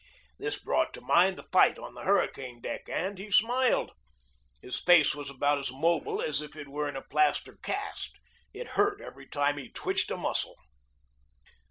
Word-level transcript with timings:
This 0.39 0.57
brought 0.57 0.95
to 0.95 1.01
mind 1.01 1.37
the 1.37 1.43
fight 1.51 1.77
on 1.77 1.93
the 1.93 2.01
hurricane 2.01 2.59
deck, 2.59 2.89
and 2.89 3.19
he 3.19 3.29
smiled. 3.29 3.91
His 4.59 4.79
face 4.79 5.13
was 5.13 5.29
about 5.29 5.59
as 5.59 5.69
mobile 5.71 6.23
as 6.23 6.41
if 6.41 6.55
it 6.55 6.67
were 6.69 6.89
in 6.89 6.95
a 6.95 7.03
plaster 7.03 7.53
cast. 7.61 8.09
It 8.51 8.69
hurt 8.69 8.99
every 8.99 9.27
time 9.27 9.59
he 9.59 9.69
twitched 9.69 10.09
a 10.09 10.17
muscle. 10.17 10.55